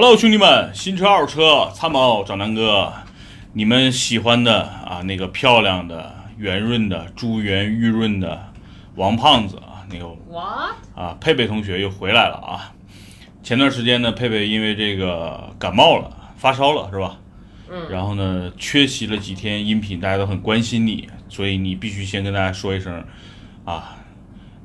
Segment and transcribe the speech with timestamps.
[0.00, 2.92] Hello，兄弟们，新车二手车参谋找南哥，
[3.52, 8.52] 你们喜欢的啊那个漂亮的、圆润的、珠圆玉润的
[8.94, 10.06] 王胖子啊，那个？
[10.94, 12.72] 啊佩佩同学又回来了啊。
[13.42, 17.18] 前段时间呢，佩佩因为这个感冒了，发烧了是吧？
[17.68, 17.90] 嗯。
[17.90, 23.04] 然后呢，缺席了几天音频，大家都很关心你，所以你必须先跟大家说一声
[23.64, 23.96] 啊，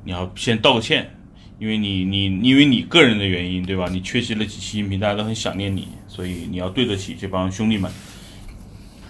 [0.04, 1.12] 你要先道个歉。
[1.58, 3.86] 因为你你因为你个人的原因，对吧？
[3.90, 7.90] 你缺席了几期音频，大家都很想念你，所以你要对得起这帮兄弟们。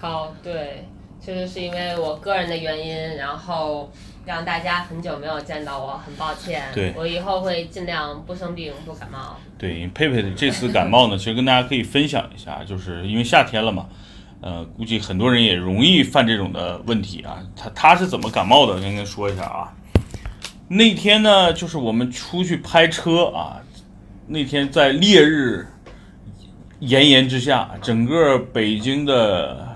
[0.00, 0.86] 好，对，
[1.24, 3.90] 确实是因为我个人的原因，然后
[4.26, 6.62] 让大家很久没有见到我，很抱歉。
[6.74, 9.38] 对我以后会尽量不生病、不感冒。
[9.56, 13.88] 对，佩佩的这次感冒呢，其实跟大家可以分享一下，就是因为夏天了嘛，
[14.42, 17.38] 呃，估计很多人也容易犯这种的问题啊。
[17.56, 18.78] 他他是怎么感冒的？
[18.78, 19.72] 跟您说一下啊。
[20.68, 23.60] 那天呢，就是我们出去拍车啊，
[24.26, 25.66] 那天在烈日
[26.80, 29.68] 炎炎之下，整个北京的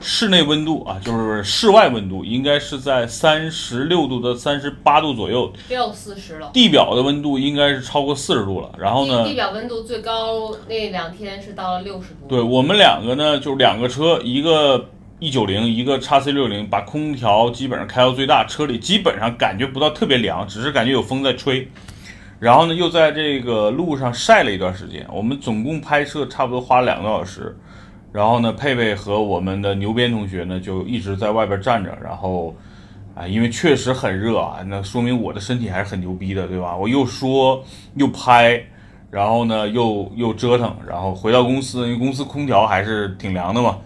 [0.00, 6.50] 室内温度啊，就是室外温度，应该是在三十六度到三十八度左右，六四十了。
[6.52, 8.70] 地表的温度应该是超过四十度了。
[8.78, 12.26] 然后呢地，地表温度最高那两天是到了六十度。
[12.28, 14.90] 对我们两个呢，就是两个车，一个
[15.24, 21.66] 一九零，一个叉 C 六零，把空调基本上开到最大，车里基本上感觉不到特别凉，只是感觉有风在吹。
[22.38, 25.06] 然后呢，又在这个路上晒了一段时间。
[25.10, 27.56] 我们总共拍摄差不多花了两个多小时。
[28.12, 31.96] 然后呢，佩佩和我们的牛鞭同学呢，就一直在外边站着。
[32.04, 32.54] 然后，
[33.14, 36.76] 啊，因为确实很热啊，那说明我的身体还是很牛逼的，对吧？
[36.76, 38.62] 我又说又拍，
[39.10, 43.78] 然后呢又又折腾，然后回到公司，因为公司空调还是挺凉的嘛。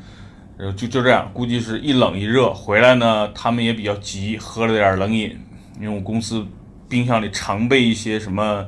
[0.58, 5.38] 然后就就这样，估计是一冷一热回来呢，他们也比较急，喝了点冷饮。
[5.80, 6.44] 因为我公司
[6.88, 8.66] 冰箱里常备一些什么，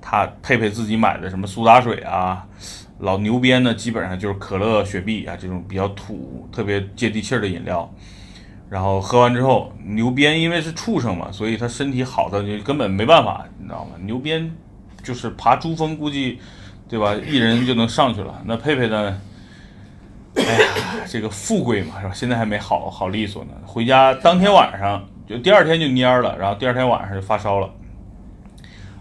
[0.00, 2.46] 他佩佩自己买的什么苏打水啊，
[3.00, 7.92] 老牛鞭呢，基本上就是可乐、雪碧啊这种比较土、特别接地气儿的饮料。
[8.70, 13.90] 然后喝完之后，牛鞭因为是畜生嘛，所以他身体好的就根本没办法，你知道吗？
[14.00, 14.50] 牛鞭
[15.02, 16.38] 就是爬珠峰，估计
[16.88, 17.14] 对吧？
[17.14, 18.42] 一人就能上去了。
[18.46, 19.20] 那佩佩呢？
[20.36, 22.12] 哎呀，这个富贵嘛，是吧？
[22.12, 23.50] 现在还没好好利索呢。
[23.64, 27.70] 回家当天晚上就第二天就蔫儿了，然后第二天晚上就发烧了。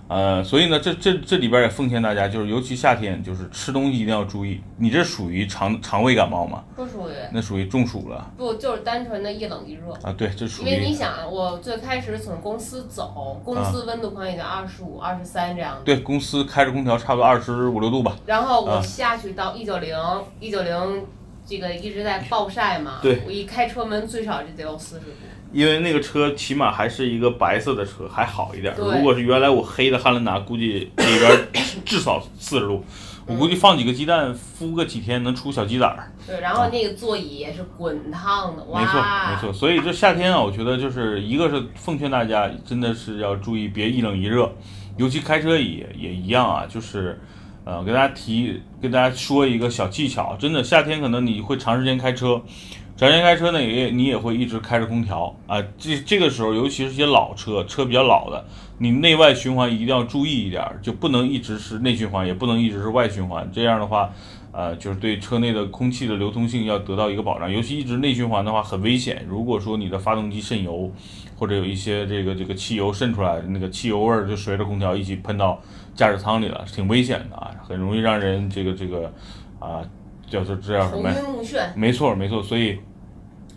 [0.07, 4.61] 呃，所以呢，这这这里边也奉劝大家，就是尤其夏天，就是吃东西一定要注意。
[4.77, 6.63] 你这属于肠肠胃感冒吗？
[6.75, 9.91] 不属于，那属于中暑了不就是单纯的一冷一热。
[10.03, 10.13] 啊！
[10.15, 15.81] 对，这属于因为你于想，我最开始从公司走，公司温度可能也就二十五、二十三这样的。
[15.83, 18.15] 对公司开着空调，差不多二十五六度吧。
[18.27, 19.97] 然后我啊下去到一九零，
[20.39, 21.03] 一九零
[21.45, 22.99] 这个一直在暴晒嘛。
[23.01, 25.11] 对我一开车门最少就得有四十度。
[25.53, 28.75] 因为那个车起码还是一个白色的车，还好一点。
[28.75, 31.47] 对如果是原来我黑的汉兰达，估计里边
[31.85, 32.83] 至少四十度。
[33.25, 36.11] 我估计放几个鸡蛋，孵个几天能出小鸡崽儿。
[36.27, 38.81] 对，然后那个座椅也是滚烫的，哇！
[38.81, 39.01] 没错，
[39.31, 39.53] 没错。
[39.53, 44.51] 所以这夏天啊，我觉得就是一个是奉劝大家，真的是要注意别一冷一热，
[44.97, 47.19] 尤其开车也也一样啊，就是。
[47.65, 52.39] 呃，给大家提，跟大家说一个小技巧，真的，夏天可能你会长时间开车，
[52.95, 55.59] 长时间开车呢，也你也会一直开着空调啊。
[55.75, 58.45] 这这个时候，尤其是些老车，车比较老的，
[58.77, 63.49] 你内外循环一定要注意一点儿，就不能一直是内循环，也不能一直是外循环。
[63.51, 64.11] 这样的话，
[64.51, 67.51] 呃，就是对车内的空气的流通性要得到一个保障。
[67.51, 69.25] 尤其一直内循环的话，很危险。
[69.27, 70.91] 如果说你的发动机渗油，
[71.35, 75.61] 或者有一些这个这个汽油渗出来，那个汽油味儿就随着空调一起喷到
[75.93, 79.11] 驾驶舱里了，挺危险的啊，很容易让人这个这个
[79.59, 79.81] 啊，
[80.29, 81.15] 叫做这叫什么呀？
[81.19, 81.67] 晕目眩。
[81.75, 82.79] 没错，没错，所以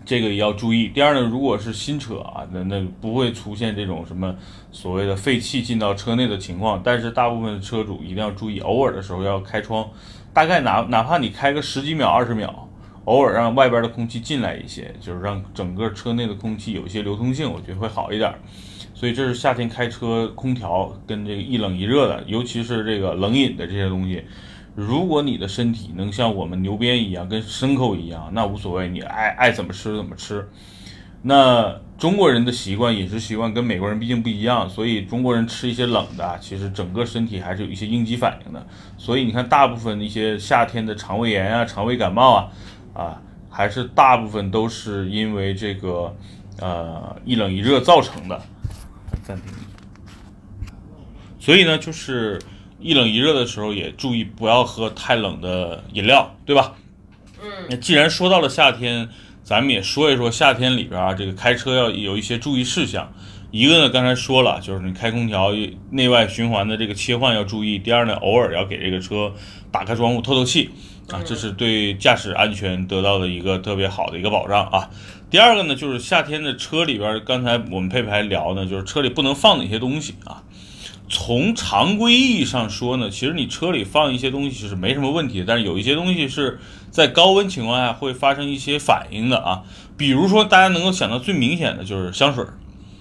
[0.05, 0.89] 这个也要注意。
[0.89, 4.35] 第二呢，如果是新车啊，那那不会出现这种什么
[4.71, 6.81] 所谓的废气进到车内的情况。
[6.85, 9.89] 但是大部分车主一定要注意，偶尔的时候要开窗，
[10.33, 12.68] 大概哪哪怕你开个十几秒、二十秒，
[13.09, 18.31] 偶尔让外边的空气进来一些，就是让整个车内的空气有一些流通性，我觉得会好一点。
[18.93, 24.23] 所以这是夏天开车空调跟这个一冷一热的，尤其是这个冷饮的这些东西。
[24.75, 30.47] 如果你的身体能像我们牛鞭一样，跟牲口一样，那无所谓，你爱爱怎么吃怎么吃。
[31.23, 38.65] 那中国人的习惯饮食习惯跟美国人毕竟不一样，所以中国人吃一些冷的，其实整个身体还是有一些应激反应的。
[38.97, 42.49] 所以你看，大部分一些夏天的肠胃炎啊、肠胃感冒啊，
[42.99, 46.15] 啊，还是大部分都是因为这个
[46.61, 48.43] 呃一冷一热造成的。
[49.23, 49.53] 暂停。
[51.39, 52.41] 所以呢，就是
[52.81, 56.75] 一冷一热的时候，也注意不要喝太冷的饮料，对吧？
[57.41, 59.09] 嗯，那既然说到了夏天，
[59.45, 63.13] 咱们也说一说夏天里边啊，这个开车要有一些注意事项。
[63.51, 65.53] 一个呢，刚才说了，就是你开空调
[65.91, 67.79] 内外循环的这个切换要注意。
[67.79, 69.33] 第二呢，偶尔要给这个车
[69.71, 70.69] 打开窗户透透气
[71.11, 74.91] 啊，这是对驾驶安全得到的一个特别好的一个保障啊。
[75.31, 80.43] 第二个呢，就是夏天的车里边，刚才我们配牌聊呢，就是车里不能放哪些东西啊。
[81.09, 86.59] 从常规意义上说呢，其实你车里放一些东西是没什么问题，但是有一些东西是
[86.91, 89.63] 在高温情况下会发生一些反应的啊。
[89.97, 92.45] 比如说大家能够想到最明显的就是香水。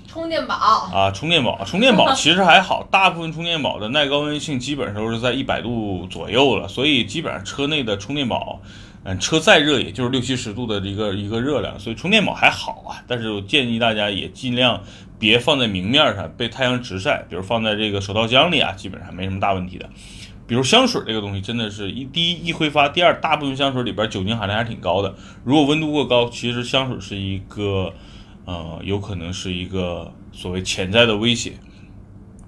[0.08, 8.60] 充电宝啊，充电宝，充电宝其实还好，大部分充电宝的耐高温性基本上都是在一百度左右了，所以基本上车内的充电宝，
[9.04, 13.04] 嗯，车再热也就是六七十度的一个一个热量，所以充电宝还好啊。
[13.06, 14.82] 但是我建议大家也尽量
[15.20, 19.88] 别放在明面上，被太阳直晒，比如放在这个手套箱里啊，基本上没什么大问题的。
[20.48, 25.14] 比如香水这个东西，真的是一第一易挥发，第二大部分香水里边酒精含量还挺高的，
[25.44, 27.94] 如果温度过高，其实香水是一个。
[28.48, 31.52] 呃，有可能是一个所谓潜在的威胁，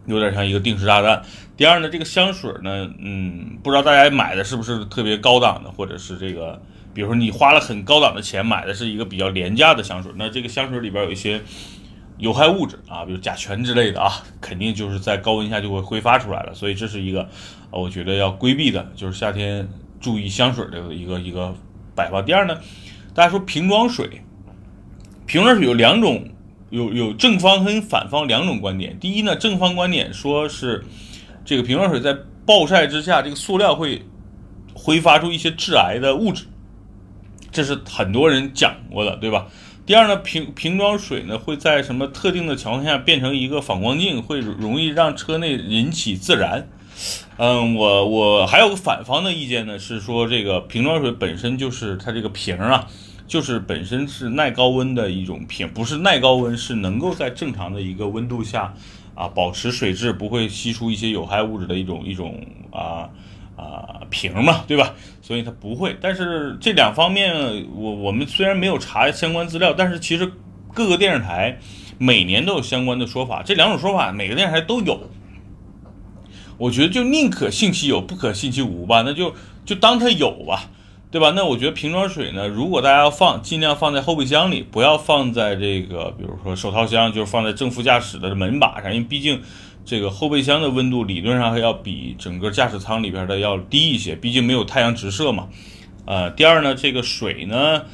[0.05, 1.21] 有点像一个定时炸弹。
[1.57, 6.61] 第二呢，这个香水呢，嗯，不知道大家买的是不是特别高档的，或者是这个，
[6.93, 11.41] 比如说你花了很高档的钱买的是一个比较廉价的香水，那这个香水里边有一些
[12.17, 14.09] 有害物质啊，比如甲醛之类的啊，
[14.39, 16.53] 肯定就是在高温下就会挥发出来了。
[16.53, 17.27] 所以这是一个
[17.71, 19.67] 我觉得要规避的，就是夏天
[19.99, 21.53] 注意香水的一个一个
[21.93, 22.23] 摆放。
[22.23, 22.57] 第二呢，
[23.13, 24.21] 大家说瓶装水。
[25.29, 26.27] 瓶装水有两种，
[26.71, 28.99] 有有正方跟反方两种观点。
[28.99, 30.83] 第一呢，正方观点说是
[31.45, 32.17] 这个瓶装水在
[32.47, 34.01] 暴晒之下，这个塑料会
[34.73, 36.45] 挥发出一些致癌的物质，
[37.51, 39.45] 这是很多人讲过的，对吧？
[39.85, 46.67] 第二呢，瓶瓶装水呢会在什么特定的情况下变成一个反光镜，会容易让车内引起自燃。
[47.37, 52.87] 嗯，我我还有个反方的意见呢，是说这个瓶装水本身就是它这个瓶啊。
[53.29, 58.73] 就是本身是耐高温的一种瓶，不是耐高温，是能够在正常的一个温度下，
[59.13, 63.07] 啊，保持水质不会吸出一些有害物质的一种一种啊
[63.55, 64.95] 啊瓶嘛，对吧？
[65.21, 65.95] 所以它不会。
[66.01, 70.33] 但是这两方面，我我们虽然没有查相关资料，但是其实
[70.73, 71.59] 各个电视台
[71.99, 73.43] 每年都有相关的说法。
[73.43, 74.99] 这两种说法每个电视台都有，
[76.57, 79.35] 我觉得就宁可信其有，不可信其无吧，那就
[79.65, 80.71] 就当它有吧。
[81.11, 81.33] 对吧？
[81.35, 89.41] 那我觉得瓶装水呢，如果大家要放，尽量放在后备箱里，不要放在这个，比如说手套箱，就是放在正副驾驶的门把上，因为毕竟
[89.83, 95.47] 这个后备箱的温度理论上还要比整个驾驶舱里边的要低一些，毕竟没有太阳直射嘛。
[96.05, 97.85] 呃，第二呢，这个水呢，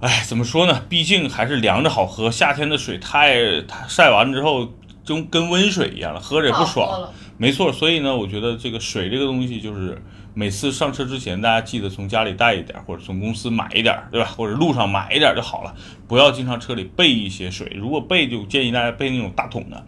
[0.00, 0.82] 哎，怎么说呢？
[0.88, 4.72] 毕竟还是凉着好喝，夏天的水太太晒完之后
[5.04, 7.10] 就跟温水一样了，喝着也不爽。
[7.36, 10.02] 没错，所以呢，我觉得这个水这个东西就是。
[10.34, 14.26] 每次上车之前，大家记得从家里带一点，或者从公司买一点，对吧？
[14.26, 15.74] 或者路上买一点就好了，
[16.08, 17.70] 不要经常车里备一些水。
[17.74, 19.84] 如果备，就建议大家备那种大桶的。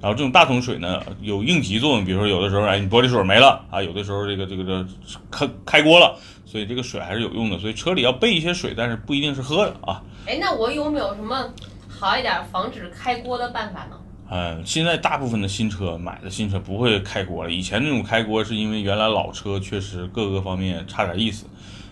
[0.00, 4.86] 然后这种大桶水呢，有应急作用，比如说有的时候，哎，你玻璃水没了啊，有的时候这个这个这
[5.30, 6.16] 开开锅了，
[6.46, 7.58] 所以这个水还是有用的。
[7.58, 10.00] 所以车里要备一些水，但是不一定是喝的啊。
[10.26, 11.52] 哎，那我有没有什么
[11.88, 13.96] 好一点防止开锅的办法呢？
[14.32, 17.50] 嗯，现在大部分的新车买的新车不会开锅了。
[17.50, 21.46] 以前那种开锅是因为原来老车确实各个方面差点意思，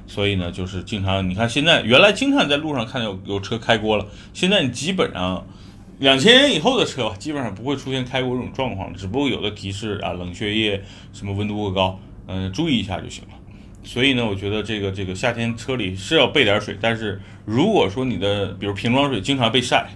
[0.07, 5.45] 所以呢，就是经常你看现在原来经常在路上看有有车开锅了，现在你基本上
[5.99, 10.81] 两千年以后的车吧，基本上不会出现开锅这种状况，只不过有的提示啊冷却液
[11.13, 13.31] 什么温度过高，嗯，注意一下就行了。
[13.83, 19.89] 所以呢，我觉得这个这个夏天车里是要备点水，但是如果说你的比如瓶装水经常被晒。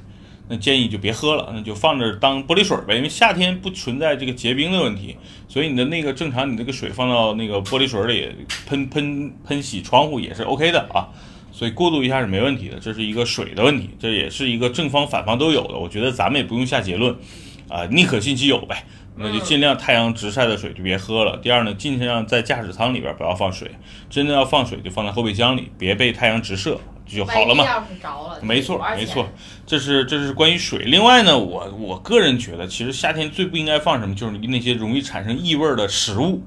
[0.48, 5.16] 那建议就别喝了，那就放着当玻璃水呗，因为夏天不存在这个结冰的问题，
[5.48, 8.28] 所以你的那个正常，你这个水放到那个玻璃水里
[8.66, 11.08] 喷喷喷洗窗户也是 OK 的啊，
[11.52, 17.14] 所以过渡一下是没问题的，这是一个水的问题，这也是一个正方反方都有的，我觉得咱们也不用下结论
[17.68, 18.84] 啊，宁可信其有呗，
[19.16, 21.38] 那就尽量太阳直晒的水就别喝了。
[21.38, 23.70] 第二呢，尽量在驾驶舱里边不要放水，
[24.10, 26.78] 真的要放水就放在后备箱里，别被太阳直射。
[27.16, 27.64] 就好了嘛，
[28.40, 29.28] 没错没错，
[29.66, 30.80] 这是这是关于水。
[30.84, 36.42] 另外呢，我我个人觉得，其实夏天最不应该放什么，就是那些容易产生异味的食物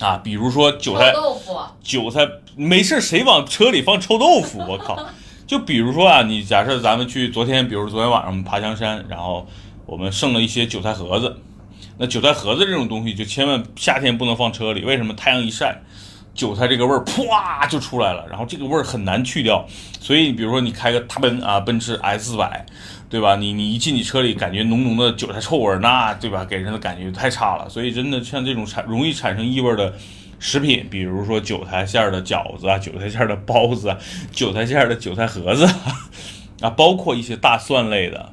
[0.00, 4.58] 啊，比如说韭菜、豆腐、韭菜，没事谁往车里放臭豆腐？
[4.58, 4.98] 我靠！
[5.46, 9.46] 就比如说啊，你假设咱们去昨天，比如昨天晚上我们爬香山，然后
[9.86, 11.36] 我们剩了一些韭菜盒子，
[11.98, 15.12] 那韭菜盒子这种东西就千万夏天不能放车里，为什么？
[15.14, 15.82] 太阳一晒。
[16.34, 19.66] 韭菜这个味儿啪就出来了，然后这个味儿很难去掉，
[20.00, 22.64] 所以比如说你开个大奔啊，奔驰 S 四百，
[23.10, 23.36] 对吧？
[23.36, 26.44] 你你一进你车里，感觉浓浓的韭菜臭味儿，那对吧？
[26.44, 27.68] 给人的感觉太差了。
[27.68, 29.92] 所以真的像这种产容易产生异味的
[30.38, 33.98] 食品，比如说韭菜馅儿的饺子啊，韭菜馅儿的包子啊，
[34.32, 35.66] 韭菜馅儿的韭菜盒子
[36.62, 38.32] 啊，包括一些大蒜类的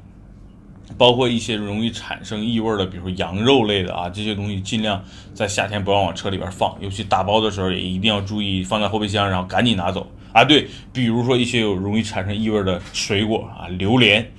[0.97, 5.03] 包括一些容易产生异味的，比如说羊肉类的啊，这些东西尽量
[5.33, 10.43] 在夏天不要往车里边放，尤其打包的时候也一定要注意放在后备箱，然后赶紧拿走啊。
[10.43, 14.31] 对，比如说一些有容易产生异味的水果啊，榴莲，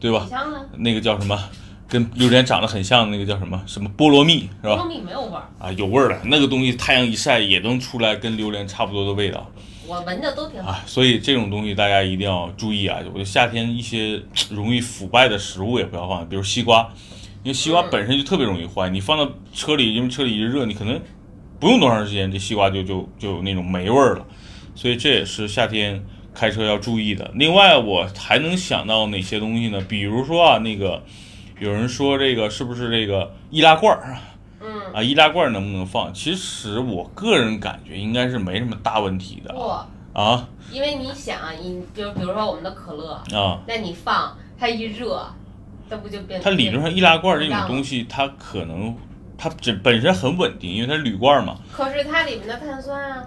[0.00, 0.28] 对吧？
[0.76, 1.38] 那个叫什么？
[1.86, 3.62] 跟榴莲长得很像，那个叫什么？
[3.66, 4.72] 什么菠萝蜜是吧？
[4.72, 9.48] 菠萝蜜没有味儿啊，有味儿的那个东西，太阳一晒也能出来跟榴莲差不多的味道。
[9.86, 12.98] 我闻着都挺好，所以这种东西大家一定要注意啊！
[13.06, 16.88] 我觉得夏天一些 容易腐败的食物也不要放，比如西瓜，
[17.42, 20.98] 因为西瓜本身就特别容易坏，你放到车里，因为车里一热，你可能
[21.60, 24.26] 不用多长时间，这西瓜就就就有那种霉味儿了。
[24.74, 26.02] 所以这也是夏天
[26.34, 27.30] 开车要注意的。
[27.34, 29.84] 另外，我还能想到哪些东西呢？
[29.86, 31.02] 比如说啊，那个
[31.60, 34.16] 有人说这个是不是这个易拉罐儿？
[34.64, 36.12] 嗯啊，易拉罐能不能放？
[36.14, 39.52] 其实我个人感觉应该是没什么大问题的。
[39.52, 45.28] 不啊，因为你想，你就比如说我们的可乐啊，那你放它一热，
[45.90, 46.40] 它不就变？
[46.40, 48.96] 它理论上易拉罐这种东西，它可能
[49.36, 51.56] 它这本身很稳定，因为它是铝罐嘛。
[51.72, 53.24] 可是它里面的碳酸啊。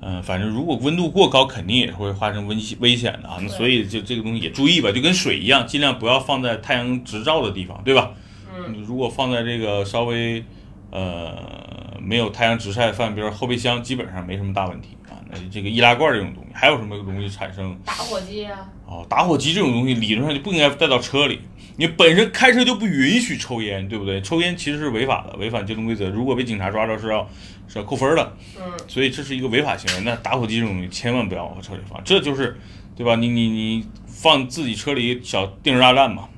[0.00, 3.38] 嗯，反正如果温度过高，肯定也会发生危危险的啊。
[3.42, 8.12] 那所以就这个东西也注意吧，就跟水一样，尽量不要放在太阳直照的地方，对吧？
[8.56, 8.82] 嗯。
[8.84, 10.44] 如果放在这个稍微。
[10.90, 15.14] 呃，没有太阳直晒放，比如后备箱，基本上没什么大问题啊。
[15.30, 17.78] 那这个易拉罐这种东西，还有什么容易产生？
[17.84, 18.68] 打火机啊。
[18.86, 21.40] 哦，打火机这种东西理论上就不应该带到车里。
[21.76, 24.20] 你本身开车就不允许抽烟，对不对？
[24.20, 26.10] 抽烟其实是违法的，违反交通规则。
[26.10, 27.26] 如果被警察抓着是要
[27.68, 28.36] 是要扣分的。
[28.58, 28.64] 嗯。
[28.88, 30.02] 所以这是一个违法行为。
[30.04, 32.58] 那打火机这种东西千万不要往车里放，这就是，
[32.96, 33.14] 对吧？
[33.14, 36.28] 你你你放自己车里小定时炸弹嘛。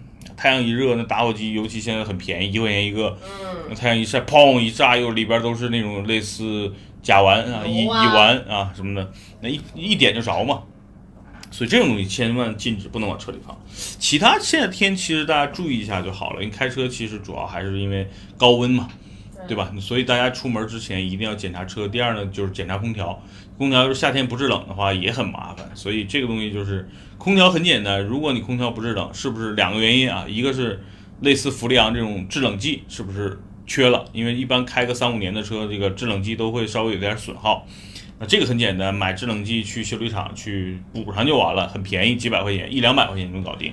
[0.42, 3.16] 太阳一热，那打火机尤其现在很便宜，一块钱一个。
[3.22, 3.56] 嗯。
[3.68, 10.64] 那太阳一晒，砰一炸，又里边都是那种类似甲烷啊、乙乙烷啊什么的，那一一点就着嘛。
[11.52, 13.56] 所以这种东西千万禁止，不能往车里放。
[13.72, 16.42] 其他现在天其实大家注意一下就好了。
[16.42, 18.88] 因为开车其实主要还是因为高温嘛，
[19.46, 19.72] 对吧？
[19.80, 21.86] 所以大家出门之前一定要检查车。
[21.88, 23.22] 第二呢，就是检查空调。
[23.58, 25.70] 空调是夏天不制冷的话也很麻烦。
[25.74, 28.02] 所以这个东西就是空调很简单。
[28.02, 30.24] 如果你空调不制冷，是不是两个原因啊？
[30.28, 30.82] 一个是
[31.20, 34.04] 类似氟利昂这种制冷剂是不是缺了？
[34.12, 37.66] 因为一般开个三五年的车，这个制冷剂都会稍微有点损耗。
[38.18, 43.72] 那这个很简单，买制冷剂去修理厂去补上就完了，很便宜，几百块钱，一两百块钱就能搞定。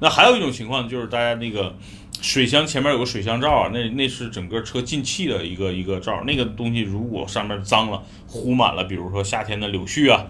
[0.00, 1.76] 那还有一种情况就是大家那个
[2.22, 10.26] 水箱前面有个水箱罩啊，那那是整个车进气的一个一个罩，那个东西如果上面脏了糊满了，比如说夏天的柳絮啊，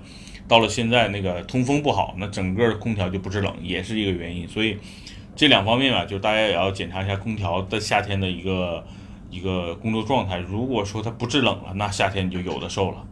[0.46, 4.46] 到了现在那个通风不好，那整个空调就不制冷，也是一个原因。
[4.46, 4.78] 所以
[5.34, 8.84] 这两方面吧，就大家也要检查一下空调的夏天的一个
[9.28, 10.38] 一个工作状态。
[10.38, 13.04] 如果说它不制冷了，那夏天你就有的受了。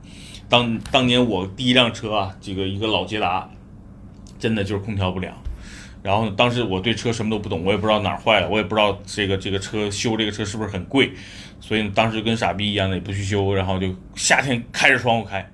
[0.49, 3.51] 当当年我第一辆车啊，这个一个老捷达，
[4.39, 5.37] 真的就是空调不良。
[6.03, 11.13] 然后当时我对车什么都不懂，我也不知道哪儿坏了，我也不知道这个这个车修这个车是不是很贵，
[11.61, 15.51] 所以当时跟傻逼一样的也不去修，然后就夏天开着窗户开，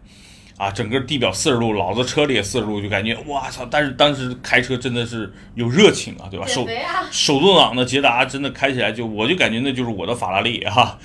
[0.56, 3.66] 啊，整个地表四十度，老子车里也四十度，就感觉哇操！
[3.70, 6.46] 但是当时开车真的是有热情啊，对吧？
[6.46, 6.68] 手
[7.10, 10.98] 手动挡的捷达真的开起来就我就感觉那就是我的法拉利哈。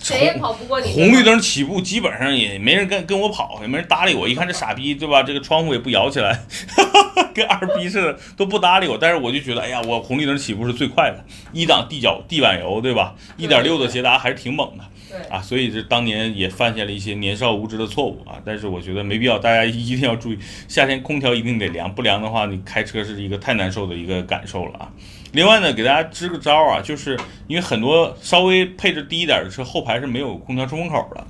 [0.00, 0.92] 谁也跑不过你。
[0.92, 4.28] 红绿灯起步，基本上也没人跟跟我跑，也没人搭理我。
[4.28, 5.22] 一看这傻逼，对吧？
[5.22, 6.40] 这个窗户也不摇起来，
[7.34, 8.98] 跟二逼似的，都不搭理我。
[8.98, 13.14] 但是我就觉得，哎呀，我红绿灯起步是最快的，一档地脚地板油，对吧？
[13.36, 14.84] 一点六的捷达还是挺猛的。
[15.10, 18.36] 对啊，所以这当年也犯下了一些年少无知的错误啊。
[18.44, 24.90] 但是我觉得没必要，大家一定要注意，夏天空调一定得凉，不凉的话，你开车是一个太难受的一个感受了啊。
[25.32, 31.26] 另外呢，给大家支个招啊，就是因为很多稍微配置低一点的车后排是没有空调出风口的，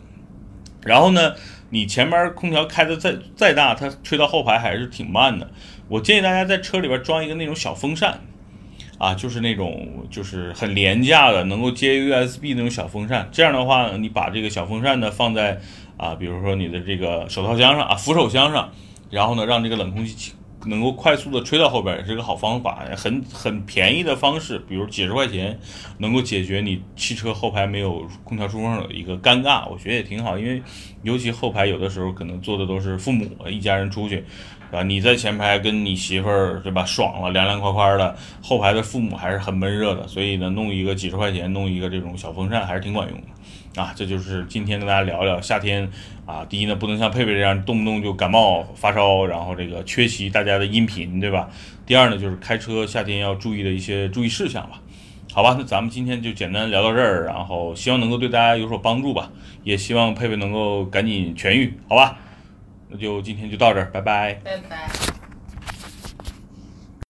[0.83, 1.35] 然后呢，
[1.71, 5.51] 你前面空调开的再再大，它吹到后排还是挺慢的。
[5.89, 8.21] 我建议大家在车里边装一个那种小风扇，
[8.99, 13.29] 啊，就是那种就是很廉价的，能够接 USB 那种小风扇。
[13.33, 15.59] 这样的话，你把这个小风扇呢放在
[15.97, 18.71] 啊，比如说你的这个手套箱上啊，扶手箱上，
[19.11, 20.35] 然后呢，让这个冷空气。
[20.69, 25.59] 能够快速的吹到后边也是个好方法，很很便宜的方式，比如几十块钱，
[25.99, 30.39] 能够解决你汽车后排没有空调出风口的一个尴尬，我觉得也挺好。
[30.39, 30.63] 因为
[31.03, 34.25] 尤其后排有的时候可能坐的都是父母一家人出去，
[34.71, 43.81] 啊，你在前排跟你媳妇儿对吧，爽了凉凉快快的，后排的父母还是很闷热的，所以呢，弄一个几十块钱，弄一个这种小风扇还是挺管用的。
[43.81, 45.89] 啊，这就是今天跟大家聊聊夏天
[46.27, 46.45] 啊。
[46.45, 51.49] 第一呢，不能像佩佩这样动不动就感冒发烧，然后这个缺席大家的音频，对吧？
[51.87, 54.81] 第二呢，就是开车夏天要注意的一些注意事项吧。
[55.33, 59.31] 好吧，那咱们今天就简单聊到这儿，然后希望能够对大家有所帮助吧。
[59.63, 62.19] 也希望佩佩能够赶紧痊愈，好吧？
[62.89, 64.35] 那就今天就到这儿，拜拜。
[64.45, 65.18] 拜拜。